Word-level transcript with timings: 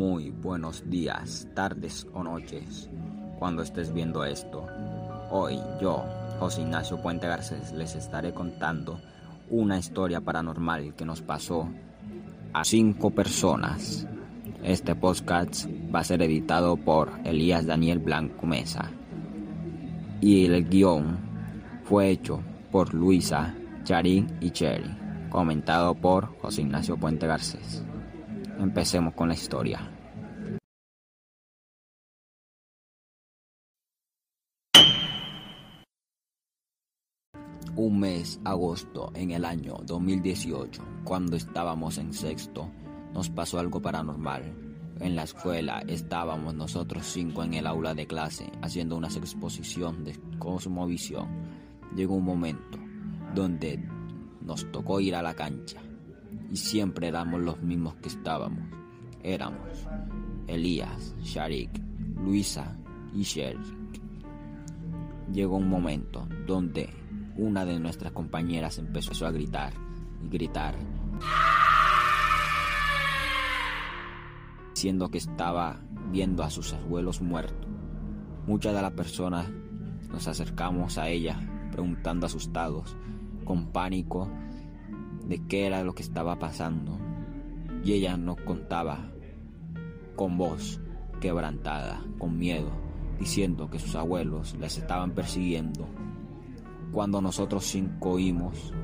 Muy 0.00 0.30
buenos 0.30 0.88
días, 0.88 1.46
tardes 1.52 2.06
o 2.14 2.24
noches, 2.24 2.88
cuando 3.38 3.62
estés 3.62 3.92
viendo 3.92 4.24
esto. 4.24 4.66
Hoy 5.30 5.58
yo, 5.78 6.02
José 6.38 6.62
Ignacio 6.62 7.02
Puente 7.02 7.26
Garcés, 7.26 7.72
les 7.72 7.94
estaré 7.96 8.32
contando 8.32 8.98
una 9.50 9.76
historia 9.76 10.22
paranormal 10.22 10.94
que 10.94 11.04
nos 11.04 11.20
pasó 11.20 11.68
a 12.54 12.64
cinco 12.64 13.10
personas. 13.10 14.06
Este 14.62 14.94
podcast 14.94 15.66
va 15.94 15.98
a 15.98 16.04
ser 16.04 16.22
editado 16.22 16.78
por 16.78 17.10
Elías 17.26 17.66
Daniel 17.66 17.98
Blanco 17.98 18.46
Mesa 18.46 18.90
y 20.22 20.46
el 20.46 20.66
guion 20.66 21.18
fue 21.84 22.08
hecho 22.08 22.40
por 22.72 22.94
Luisa, 22.94 23.54
Charín 23.84 24.28
y 24.40 24.50
Cherry, 24.50 24.96
comentado 25.28 25.94
por 25.94 26.38
José 26.38 26.62
Ignacio 26.62 26.96
Puente 26.96 27.26
Garcés. 27.26 27.84
Empecemos 28.60 29.14
con 29.14 29.28
la 29.28 29.34
historia. 29.34 29.80
Un 37.74 38.00
mes, 38.00 38.38
agosto, 38.44 39.12
en 39.14 39.30
el 39.30 39.46
año 39.46 39.78
2018, 39.86 40.82
cuando 41.04 41.36
estábamos 41.36 41.96
en 41.96 42.12
sexto, 42.12 42.70
nos 43.14 43.30
pasó 43.30 43.58
algo 43.58 43.80
paranormal. 43.80 44.42
En 45.00 45.16
la 45.16 45.22
escuela 45.22 45.82
estábamos 45.88 46.52
nosotros 46.52 47.06
cinco 47.06 47.42
en 47.42 47.54
el 47.54 47.66
aula 47.66 47.94
de 47.94 48.06
clase 48.06 48.52
haciendo 48.60 48.94
una 48.96 49.08
exposición 49.08 50.04
de 50.04 50.20
cosmovisión. 50.38 51.30
Llegó 51.96 52.16
un 52.16 52.24
momento 52.24 52.78
donde 53.34 53.82
nos 54.42 54.70
tocó 54.70 55.00
ir 55.00 55.14
a 55.14 55.22
la 55.22 55.32
cancha 55.32 55.80
y 56.50 56.56
siempre 56.56 57.08
éramos 57.08 57.40
los 57.40 57.60
mismos 57.62 57.94
que 57.96 58.08
estábamos. 58.08 58.64
Éramos 59.22 59.86
Elías, 60.46 61.14
Sharik, 61.22 61.70
Luisa 62.16 62.76
y 63.14 63.22
Sherik. 63.22 63.60
Llegó 65.32 65.56
un 65.56 65.68
momento 65.68 66.26
donde 66.46 66.90
una 67.36 67.64
de 67.64 67.78
nuestras 67.78 68.12
compañeras 68.12 68.78
empezó 68.78 69.26
a 69.26 69.30
gritar 69.30 69.72
y 70.22 70.28
gritar, 70.28 70.74
diciendo 74.74 75.10
que 75.10 75.18
estaba 75.18 75.80
viendo 76.10 76.42
a 76.42 76.50
sus 76.50 76.72
abuelos 76.72 77.20
muertos. 77.20 77.68
Muchas 78.46 78.74
de 78.74 78.82
las 78.82 78.92
personas 78.92 79.48
nos 80.10 80.26
acercamos 80.26 80.98
a 80.98 81.08
ella 81.08 81.38
preguntando 81.70 82.26
asustados, 82.26 82.96
con 83.44 83.72
pánico, 83.72 84.28
de 85.30 85.46
qué 85.46 85.64
era 85.64 85.84
lo 85.84 85.94
que 85.94 86.02
estaba 86.02 86.40
pasando. 86.40 86.98
Y 87.84 87.92
ella 87.92 88.16
nos 88.16 88.36
contaba 88.40 89.12
con 90.16 90.36
voz 90.36 90.80
quebrantada, 91.20 92.02
con 92.18 92.36
miedo, 92.36 92.72
diciendo 93.18 93.70
que 93.70 93.78
sus 93.78 93.94
abuelos 93.94 94.56
les 94.58 94.76
estaban 94.76 95.12
persiguiendo. 95.12 95.86
Cuando 96.90 97.22
nosotros 97.22 97.64
cinco 97.64 98.10
oímos, 98.10 98.74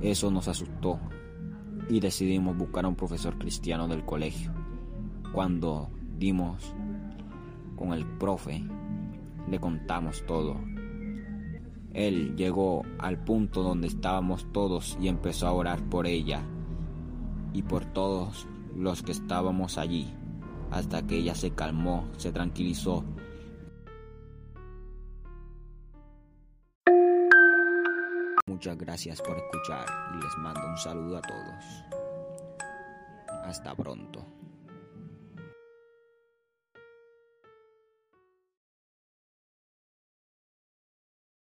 eso 0.00 0.32
nos 0.32 0.48
asustó 0.48 0.98
y 1.88 2.00
decidimos 2.00 2.56
buscar 2.56 2.84
a 2.84 2.88
un 2.88 2.96
profesor 2.96 3.38
cristiano 3.38 3.86
del 3.86 4.04
colegio. 4.04 4.52
Cuando 5.32 5.90
dimos 6.18 6.74
con 7.76 7.92
el 7.92 8.04
profe, 8.04 8.64
le 9.48 9.60
contamos 9.60 10.26
todo 10.26 10.56
él 11.94 12.36
llegó 12.36 12.82
al 12.98 13.22
punto 13.22 13.62
donde 13.62 13.88
estábamos 13.88 14.50
todos 14.52 14.96
y 15.00 15.08
empezó 15.08 15.46
a 15.46 15.52
orar 15.52 15.82
por 15.88 16.06
ella 16.06 16.42
y 17.52 17.62
por 17.62 17.84
todos 17.84 18.46
los 18.74 19.02
que 19.02 19.12
estábamos 19.12 19.76
allí, 19.76 20.12
hasta 20.70 21.06
que 21.06 21.16
ella 21.16 21.34
se 21.34 21.50
calmó, 21.50 22.08
se 22.16 22.32
tranquilizó. 22.32 23.04
Muchas 28.46 28.76
gracias 28.78 29.20
por 29.20 29.36
escuchar 29.36 29.86
y 30.14 30.24
les 30.24 30.38
mando 30.38 30.66
un 30.66 30.76
saludo 30.76 31.18
a 31.18 31.22
todos. 31.22 31.84
Hasta 33.44 33.74
pronto. 33.74 34.24